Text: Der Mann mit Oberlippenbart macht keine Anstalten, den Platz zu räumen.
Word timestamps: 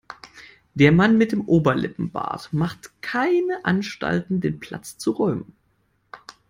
Der 0.73 0.91
Mann 0.91 1.19
mit 1.19 1.37
Oberlippenbart 1.45 2.51
macht 2.53 2.89
keine 3.03 3.63
Anstalten, 3.63 4.41
den 4.41 4.59
Platz 4.59 4.97
zu 4.97 5.11
räumen. 5.11 5.53